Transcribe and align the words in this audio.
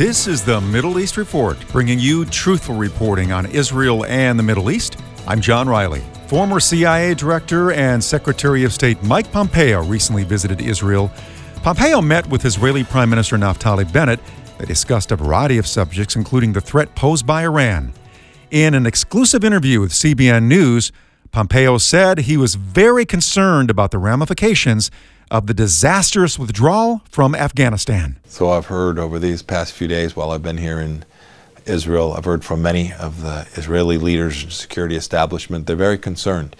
This 0.00 0.26
is 0.26 0.42
the 0.42 0.62
Middle 0.62 0.98
East 0.98 1.18
Report, 1.18 1.58
bringing 1.68 1.98
you 1.98 2.24
truthful 2.24 2.74
reporting 2.74 3.32
on 3.32 3.44
Israel 3.44 4.06
and 4.06 4.38
the 4.38 4.42
Middle 4.42 4.70
East. 4.70 4.96
I'm 5.26 5.42
John 5.42 5.68
Riley. 5.68 6.02
Former 6.26 6.58
CIA 6.58 7.12
Director 7.12 7.72
and 7.72 8.02
Secretary 8.02 8.64
of 8.64 8.72
State 8.72 9.02
Mike 9.02 9.30
Pompeo 9.30 9.84
recently 9.84 10.24
visited 10.24 10.62
Israel. 10.62 11.12
Pompeo 11.56 12.00
met 12.00 12.26
with 12.28 12.46
Israeli 12.46 12.82
Prime 12.82 13.10
Minister 13.10 13.36
Naftali 13.36 13.92
Bennett. 13.92 14.20
They 14.56 14.64
discussed 14.64 15.12
a 15.12 15.16
variety 15.16 15.58
of 15.58 15.66
subjects, 15.66 16.16
including 16.16 16.54
the 16.54 16.62
threat 16.62 16.94
posed 16.94 17.26
by 17.26 17.42
Iran. 17.42 17.92
In 18.50 18.72
an 18.72 18.86
exclusive 18.86 19.44
interview 19.44 19.82
with 19.82 19.92
CBN 19.92 20.44
News, 20.44 20.92
Pompeo 21.30 21.76
said 21.76 22.20
he 22.20 22.38
was 22.38 22.54
very 22.54 23.04
concerned 23.04 23.68
about 23.68 23.90
the 23.90 23.98
ramifications 23.98 24.90
of 25.30 25.46
the 25.46 25.54
disastrous 25.54 26.38
withdrawal 26.38 27.02
from 27.10 27.34
Afghanistan. 27.34 28.16
So 28.26 28.50
I've 28.50 28.66
heard 28.66 28.98
over 28.98 29.18
these 29.18 29.42
past 29.42 29.72
few 29.72 29.86
days 29.86 30.16
while 30.16 30.30
I've 30.30 30.42
been 30.42 30.58
here 30.58 30.80
in 30.80 31.04
Israel, 31.66 32.14
I've 32.14 32.24
heard 32.24 32.44
from 32.44 32.62
many 32.62 32.92
of 32.92 33.22
the 33.22 33.46
Israeli 33.54 33.98
leaders 33.98 34.42
and 34.42 34.52
security 34.52 34.96
establishment. 34.96 35.66
They're 35.66 35.76
very 35.76 35.98
concerned. 35.98 36.56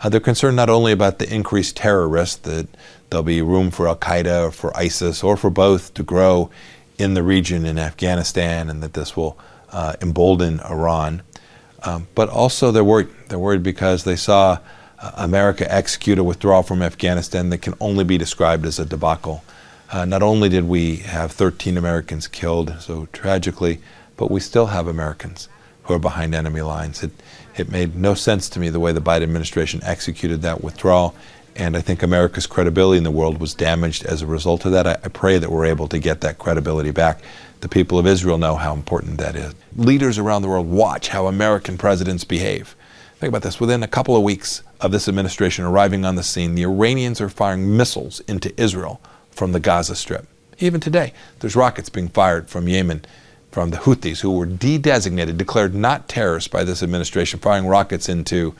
Uh, 0.00 0.08
they're 0.08 0.20
concerned 0.20 0.56
not 0.56 0.68
only 0.68 0.92
about 0.92 1.18
the 1.18 1.32
increased 1.32 1.76
terror 1.76 2.08
risk 2.08 2.42
that 2.42 2.68
there'll 3.10 3.22
be 3.24 3.42
room 3.42 3.70
for 3.70 3.88
Al 3.88 3.96
Qaeda 3.96 4.48
or 4.48 4.50
for 4.50 4.76
ISIS 4.76 5.22
or 5.22 5.36
for 5.36 5.50
both 5.50 5.94
to 5.94 6.02
grow 6.02 6.50
in 6.98 7.14
the 7.14 7.22
region 7.22 7.66
in 7.66 7.78
Afghanistan 7.78 8.70
and 8.70 8.82
that 8.82 8.94
this 8.94 9.16
will 9.16 9.38
uh, 9.70 9.94
embolden 10.00 10.60
Iran, 10.60 11.22
um, 11.82 12.06
but 12.14 12.28
also 12.28 12.70
they're 12.70 12.84
worried. 12.84 13.08
They're 13.28 13.38
worried 13.38 13.62
because 13.62 14.04
they 14.04 14.16
saw 14.16 14.58
America 15.16 15.72
execute 15.72 16.18
a 16.18 16.24
withdrawal 16.24 16.62
from 16.62 16.82
Afghanistan 16.82 17.50
that 17.50 17.58
can 17.58 17.74
only 17.80 18.04
be 18.04 18.18
described 18.18 18.64
as 18.64 18.78
a 18.78 18.84
debacle. 18.84 19.42
Uh, 19.90 20.04
not 20.04 20.22
only 20.22 20.48
did 20.48 20.64
we 20.64 20.96
have 20.96 21.32
13 21.32 21.76
Americans 21.76 22.28
killed, 22.28 22.74
so 22.80 23.06
tragically, 23.12 23.80
but 24.16 24.30
we 24.30 24.40
still 24.40 24.66
have 24.66 24.86
Americans 24.86 25.48
who 25.82 25.94
are 25.94 25.98
behind 25.98 26.34
enemy 26.34 26.62
lines. 26.62 27.02
It, 27.02 27.10
it 27.56 27.70
made 27.70 27.96
no 27.96 28.14
sense 28.14 28.48
to 28.50 28.60
me 28.60 28.68
the 28.68 28.80
way 28.80 28.92
the 28.92 29.00
Biden 29.00 29.24
administration 29.24 29.80
executed 29.82 30.42
that 30.42 30.62
withdrawal, 30.62 31.14
and 31.56 31.76
I 31.76 31.80
think 31.80 32.02
America's 32.02 32.46
credibility 32.46 32.98
in 32.98 33.04
the 33.04 33.10
world 33.10 33.38
was 33.38 33.54
damaged 33.54 34.06
as 34.06 34.22
a 34.22 34.26
result 34.26 34.64
of 34.64 34.72
that. 34.72 34.86
I, 34.86 34.92
I 34.92 35.08
pray 35.08 35.38
that 35.38 35.50
we're 35.50 35.66
able 35.66 35.88
to 35.88 35.98
get 35.98 36.20
that 36.22 36.38
credibility 36.38 36.92
back. 36.92 37.20
The 37.60 37.68
people 37.68 37.98
of 37.98 38.06
Israel 38.06 38.38
know 38.38 38.56
how 38.56 38.72
important 38.72 39.18
that 39.18 39.36
is. 39.36 39.54
Leaders 39.76 40.18
around 40.18 40.42
the 40.42 40.48
world 40.48 40.68
watch 40.68 41.08
how 41.08 41.26
American 41.26 41.76
presidents 41.76 42.24
behave. 42.24 42.74
Think 43.18 43.28
about 43.28 43.42
this. 43.42 43.60
Within 43.60 43.82
a 43.82 43.88
couple 43.88 44.16
of 44.16 44.22
weeks 44.22 44.62
of 44.82 44.90
this 44.90 45.08
administration 45.08 45.64
arriving 45.64 46.04
on 46.04 46.16
the 46.16 46.22
scene, 46.22 46.54
the 46.54 46.64
Iranians 46.64 47.20
are 47.20 47.28
firing 47.28 47.76
missiles 47.76 48.20
into 48.20 48.52
Israel 48.60 49.00
from 49.30 49.52
the 49.52 49.60
Gaza 49.60 49.94
Strip. 49.94 50.26
Even 50.58 50.80
today, 50.80 51.12
there's 51.38 51.56
rockets 51.56 51.88
being 51.88 52.08
fired 52.08 52.50
from 52.50 52.68
Yemen 52.68 53.04
from 53.50 53.70
the 53.70 53.76
Houthis, 53.78 54.20
who 54.20 54.32
were 54.32 54.46
de 54.46 54.78
designated, 54.78 55.38
declared 55.38 55.74
not 55.74 56.08
terrorists 56.08 56.48
by 56.48 56.64
this 56.64 56.82
administration, 56.82 57.38
firing 57.38 57.66
rockets 57.66 58.08
into 58.08 58.54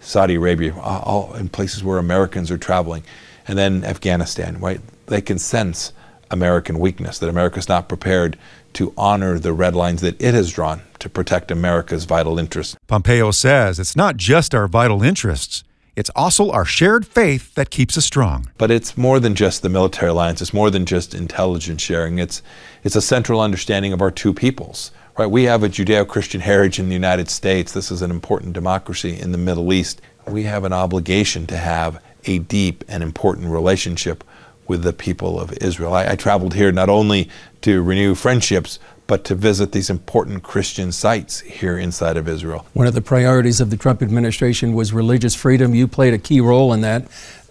Saudi 0.00 0.34
Arabia, 0.34 0.74
uh, 0.74 1.00
all 1.02 1.34
in 1.34 1.48
places 1.48 1.82
where 1.82 1.98
Americans 1.98 2.50
are 2.50 2.58
traveling. 2.58 3.02
And 3.48 3.58
then 3.58 3.84
Afghanistan, 3.84 4.60
right? 4.60 4.80
They 5.06 5.20
can 5.20 5.38
sense 5.38 5.92
American 6.34 6.78
weakness, 6.78 7.18
that 7.18 7.30
America 7.30 7.58
is 7.58 7.68
not 7.68 7.88
prepared 7.88 8.36
to 8.74 8.92
honor 8.98 9.38
the 9.38 9.54
red 9.54 9.74
lines 9.74 10.02
that 10.02 10.20
it 10.20 10.34
has 10.34 10.52
drawn 10.52 10.82
to 10.98 11.08
protect 11.08 11.50
America's 11.50 12.04
vital 12.04 12.38
interests. 12.38 12.76
Pompeo 12.86 13.30
says 13.30 13.78
it's 13.78 13.96
not 13.96 14.16
just 14.16 14.54
our 14.54 14.68
vital 14.68 15.02
interests. 15.02 15.64
It's 15.96 16.10
also 16.16 16.50
our 16.50 16.64
shared 16.64 17.06
faith 17.06 17.54
that 17.54 17.70
keeps 17.70 17.96
us 17.96 18.04
strong. 18.04 18.50
But 18.58 18.72
it's 18.72 18.96
more 18.96 19.20
than 19.20 19.36
just 19.36 19.62
the 19.62 19.68
military 19.68 20.10
alliance. 20.10 20.42
It's 20.42 20.52
more 20.52 20.70
than 20.70 20.86
just 20.86 21.14
intelligence 21.14 21.82
sharing. 21.82 22.18
It's, 22.18 22.42
it's 22.82 22.96
a 22.96 23.00
central 23.00 23.40
understanding 23.40 23.92
of 23.92 24.02
our 24.02 24.10
two 24.10 24.34
peoples. 24.34 24.90
Right? 25.16 25.30
We 25.30 25.44
have 25.44 25.62
a 25.62 25.68
Judeo-Christian 25.68 26.40
heritage 26.40 26.80
in 26.80 26.88
the 26.88 26.94
United 26.94 27.30
States. 27.30 27.70
This 27.70 27.92
is 27.92 28.02
an 28.02 28.10
important 28.10 28.54
democracy 28.54 29.16
in 29.16 29.30
the 29.30 29.38
Middle 29.38 29.72
East. 29.72 30.00
We 30.26 30.42
have 30.42 30.64
an 30.64 30.72
obligation 30.72 31.46
to 31.46 31.56
have 31.56 32.02
a 32.24 32.40
deep 32.40 32.82
and 32.88 33.02
important 33.02 33.46
relationship 33.46 34.24
with 34.66 34.82
the 34.82 34.92
people 34.92 35.38
of 35.38 35.52
Israel. 35.58 35.94
I, 35.94 36.12
I, 36.12 36.16
traveled 36.16 36.54
here 36.54 36.72
not 36.72 36.88
only 36.88 37.28
to 37.62 37.82
renew 37.82 38.14
friendships, 38.14 38.78
but 39.06 39.24
to 39.24 39.34
visit 39.34 39.72
these 39.72 39.90
important 39.90 40.42
Christian 40.42 40.92
sites 40.92 41.40
here 41.40 41.78
inside 41.78 42.16
of 42.16 42.28
Israel. 42.28 42.66
One 42.72 42.86
of 42.86 42.94
the 42.94 43.02
priorities 43.02 43.60
of 43.60 43.70
the 43.70 43.76
Trump 43.76 44.02
administration 44.02 44.74
was 44.74 44.92
religious 44.92 45.34
freedom. 45.34 45.74
You 45.74 45.86
played 45.86 46.14
a 46.14 46.18
key 46.18 46.40
role 46.40 46.72
in 46.72 46.80
that. 46.80 47.06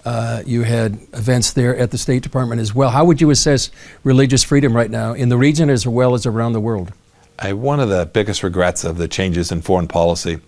Uh, 0.06 0.41
you 0.46 0.63
had 0.63 0.94
events 1.13 1.53
there 1.53 1.78
at 1.78 1.91
the 1.91 1.97
State 1.97 2.23
Department 2.23 2.59
as 2.59 2.75
well. 2.75 2.90
How 2.90 3.06
would 3.06 3.22
you 3.22 3.29
assess 3.29 3.69
religious 4.03 4.44
freedom 4.44 4.75
right 4.75 4.91
now 4.91 5.13
in 5.13 5.29
the 5.29 5.38
region 5.38 5.69
as 5.69 5.88
well 5.88 6.13
as 6.13 6.25
around 6.25 6.53
the 6.53 6.59
world? 6.59 6.91
I, 7.40 7.53
one 7.53 7.79
of 7.79 7.90
the 7.90 8.06
biggest 8.06 8.44
regrets 8.44 8.84
of 8.84 8.97
the 8.97 9.07
changes 9.07 9.52
in 9.52 9.62
foreign 9.62 9.88
policy 9.88 10.40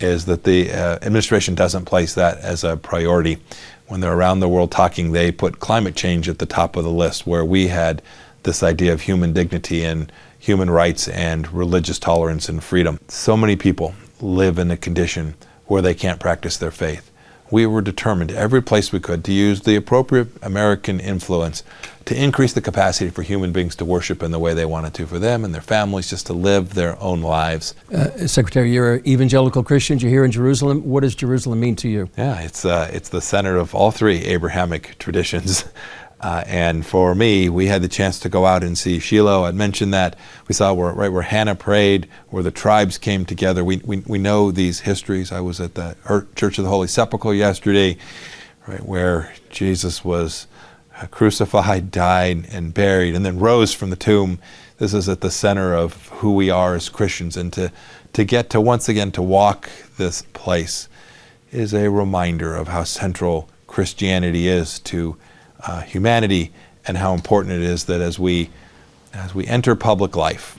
is 0.00 0.26
that 0.26 0.44
the 0.44 0.70
uh, 0.70 0.98
administration 1.02 1.54
doesn't 1.54 1.84
place 1.84 2.14
that 2.14 2.38
as 2.38 2.64
a 2.64 2.76
priority 2.76 3.38
when 3.86 4.00
they're 4.00 4.12
around 4.12 4.40
the 4.40 4.48
world 4.48 4.70
talking, 4.70 5.12
they 5.12 5.32
put 5.32 5.60
climate 5.60 5.96
change 5.96 6.28
at 6.28 6.38
the 6.38 6.46
top 6.46 6.76
of 6.76 6.84
the 6.84 6.90
list, 6.90 7.26
where 7.26 7.44
we 7.44 7.68
had 7.68 8.02
this 8.42 8.62
idea 8.62 8.92
of 8.92 9.02
human 9.02 9.32
dignity 9.32 9.84
and 9.84 10.12
human 10.38 10.70
rights 10.70 11.08
and 11.08 11.50
religious 11.52 11.98
tolerance 11.98 12.48
and 12.48 12.62
freedom. 12.62 13.00
So 13.08 13.36
many 13.36 13.56
people 13.56 13.94
live 14.20 14.58
in 14.58 14.70
a 14.70 14.76
condition 14.76 15.34
where 15.66 15.82
they 15.82 15.94
can't 15.94 16.20
practice 16.20 16.56
their 16.56 16.70
faith 16.70 17.10
we 17.50 17.66
were 17.66 17.80
determined 17.80 18.30
every 18.32 18.62
place 18.62 18.92
we 18.92 19.00
could 19.00 19.24
to 19.24 19.32
use 19.32 19.62
the 19.62 19.76
appropriate 19.76 20.28
American 20.42 21.00
influence 21.00 21.62
to 22.04 22.22
increase 22.22 22.54
the 22.54 22.60
capacity 22.60 23.10
for 23.10 23.22
human 23.22 23.52
beings 23.52 23.76
to 23.76 23.84
worship 23.84 24.22
in 24.22 24.30
the 24.30 24.38
way 24.38 24.54
they 24.54 24.64
wanted 24.64 24.94
to, 24.94 25.06
for 25.06 25.18
them 25.18 25.44
and 25.44 25.54
their 25.54 25.60
families 25.60 26.08
just 26.08 26.26
to 26.26 26.32
live 26.32 26.74
their 26.74 27.00
own 27.02 27.20
lives. 27.20 27.74
Uh, 27.92 28.26
Secretary, 28.26 28.72
you're 28.72 28.94
an 28.94 29.06
evangelical 29.06 29.62
Christian. 29.62 29.98
You're 29.98 30.10
here 30.10 30.24
in 30.24 30.30
Jerusalem. 30.30 30.82
What 30.84 31.00
does 31.00 31.14
Jerusalem 31.14 31.60
mean 31.60 31.76
to 31.76 31.88
you? 31.88 32.08
Yeah, 32.16 32.40
it's 32.40 32.64
uh, 32.64 32.90
it's 32.92 33.10
the 33.10 33.20
center 33.20 33.56
of 33.56 33.74
all 33.74 33.90
three 33.90 34.24
Abrahamic 34.24 34.96
traditions. 34.98 35.64
Uh, 36.20 36.42
and 36.46 36.84
for 36.84 37.14
me, 37.14 37.48
we 37.48 37.66
had 37.66 37.80
the 37.80 37.88
chance 37.88 38.18
to 38.18 38.28
go 38.28 38.44
out 38.44 38.64
and 38.64 38.76
see 38.76 38.98
Shiloh. 38.98 39.44
I'd 39.44 39.54
mentioned 39.54 39.94
that. 39.94 40.16
We 40.48 40.54
saw 40.54 40.72
where, 40.72 40.92
right 40.92 41.12
where 41.12 41.22
Hannah 41.22 41.54
prayed, 41.54 42.08
where 42.30 42.42
the 42.42 42.50
tribes 42.50 42.98
came 42.98 43.24
together. 43.24 43.64
We, 43.64 43.76
we, 43.84 43.98
we 43.98 44.18
know 44.18 44.50
these 44.50 44.80
histories. 44.80 45.30
I 45.30 45.40
was 45.40 45.60
at 45.60 45.74
the 45.74 45.96
Church 46.34 46.58
of 46.58 46.64
the 46.64 46.70
Holy 46.70 46.88
Sepulchre 46.88 47.34
yesterday, 47.34 47.98
right 48.66 48.84
where 48.84 49.32
Jesus 49.50 50.04
was 50.04 50.48
uh, 51.00 51.06
crucified, 51.06 51.90
died, 51.92 52.48
and 52.50 52.74
buried, 52.74 53.14
and 53.14 53.24
then 53.24 53.38
rose 53.38 53.72
from 53.72 53.90
the 53.90 53.96
tomb. 53.96 54.40
This 54.78 54.94
is 54.94 55.08
at 55.08 55.20
the 55.20 55.30
center 55.30 55.72
of 55.74 56.08
who 56.08 56.34
we 56.34 56.50
are 56.50 56.74
as 56.74 56.88
Christians. 56.88 57.36
And 57.36 57.52
to, 57.52 57.70
to 58.14 58.24
get 58.24 58.50
to 58.50 58.60
once 58.60 58.88
again 58.88 59.12
to 59.12 59.22
walk 59.22 59.70
this 59.98 60.22
place 60.32 60.88
is 61.52 61.72
a 61.72 61.90
reminder 61.90 62.56
of 62.56 62.68
how 62.68 62.82
central 62.84 63.48
Christianity 63.68 64.48
is 64.48 64.80
to 64.80 65.16
uh, 65.66 65.82
humanity 65.82 66.52
and 66.86 66.96
how 66.96 67.14
important 67.14 67.54
it 67.54 67.62
is 67.62 67.84
that 67.84 68.00
as 68.00 68.18
we 68.18 68.50
as 69.12 69.34
we 69.34 69.46
enter 69.46 69.74
public 69.74 70.14
life 70.14 70.58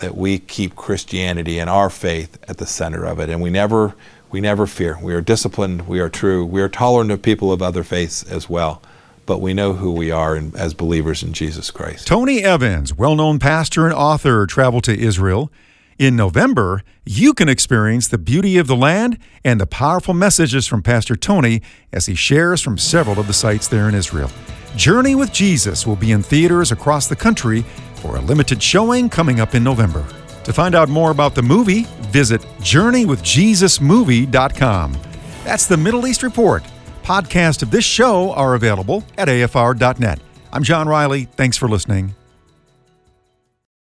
that 0.00 0.16
we 0.16 0.38
keep 0.38 0.74
Christianity 0.74 1.58
and 1.58 1.70
our 1.70 1.90
faith 1.90 2.38
at 2.48 2.58
the 2.58 2.66
center 2.66 3.04
of 3.04 3.20
it. 3.20 3.28
And 3.30 3.40
we 3.40 3.50
never 3.50 3.94
we 4.30 4.40
never 4.40 4.66
fear. 4.66 4.98
We 5.00 5.14
are 5.14 5.20
disciplined. 5.20 5.86
We 5.86 6.00
are 6.00 6.08
true. 6.08 6.44
We 6.44 6.60
are 6.60 6.68
tolerant 6.68 7.12
of 7.12 7.22
people 7.22 7.52
of 7.52 7.62
other 7.62 7.84
faiths 7.84 8.24
as 8.24 8.48
well. 8.48 8.82
But 9.26 9.40
we 9.40 9.54
know 9.54 9.74
who 9.74 9.92
we 9.92 10.10
are 10.10 10.36
in, 10.36 10.54
as 10.56 10.74
believers 10.74 11.22
in 11.22 11.32
Jesus 11.32 11.70
Christ. 11.70 12.06
Tony 12.06 12.42
Evans, 12.42 12.92
well 12.92 13.14
known 13.14 13.38
pastor 13.38 13.86
and 13.86 13.94
author, 13.94 14.44
traveled 14.46 14.84
to 14.84 14.98
Israel. 14.98 15.50
In 15.98 16.14
November, 16.16 16.82
you 17.06 17.34
can 17.34 17.48
experience 17.48 18.08
the 18.08 18.18
beauty 18.18 18.58
of 18.58 18.66
the 18.66 18.74
land 18.74 19.16
and 19.44 19.60
the 19.60 19.66
powerful 19.66 20.12
messages 20.12 20.66
from 20.66 20.82
Pastor 20.82 21.14
Tony 21.14 21.62
as 21.92 22.06
he 22.06 22.16
shares 22.16 22.60
from 22.60 22.78
several 22.78 23.20
of 23.20 23.28
the 23.28 23.32
sites 23.32 23.68
there 23.68 23.88
in 23.88 23.94
Israel. 23.94 24.28
Journey 24.76 25.14
with 25.14 25.32
Jesus 25.32 25.86
will 25.86 25.94
be 25.94 26.10
in 26.10 26.20
theaters 26.22 26.72
across 26.72 27.06
the 27.06 27.14
country 27.14 27.62
for 27.96 28.16
a 28.16 28.20
limited 28.20 28.60
showing 28.60 29.08
coming 29.08 29.38
up 29.38 29.54
in 29.54 29.62
November. 29.62 30.04
To 30.42 30.52
find 30.52 30.74
out 30.74 30.88
more 30.88 31.12
about 31.12 31.36
the 31.36 31.42
movie, 31.42 31.84
visit 32.10 32.40
journeywithjesusmovie.com. 32.58 34.98
That's 35.44 35.66
the 35.66 35.76
Middle 35.76 36.08
East 36.08 36.24
Report. 36.24 36.64
Podcasts 37.04 37.62
of 37.62 37.70
this 37.70 37.84
show 37.84 38.32
are 38.32 38.54
available 38.54 39.04
at 39.16 39.28
afr.net. 39.28 40.18
I'm 40.52 40.64
John 40.64 40.88
Riley. 40.88 41.28
Thanks 41.36 41.56
for 41.56 41.68
listening. 41.68 42.16